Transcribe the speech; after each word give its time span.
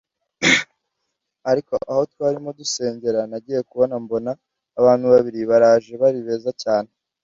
Ariko 1.51 1.73
aho 1.89 2.01
twarimo 2.11 2.49
dusengera 2.59 3.19
nagiye 3.31 3.59
kubona 3.69 3.95
mbona 4.03 4.31
abantu 4.79 5.05
babiri 5.13 5.39
baraje 5.49 5.93
bari 6.01 6.19
beza 6.27 6.51
cyane 6.63 6.89